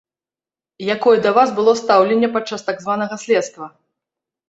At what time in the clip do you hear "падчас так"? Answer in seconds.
2.39-2.77